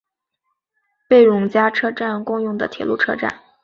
[1.07, 3.31] 贝冢车站共用的铁路车站。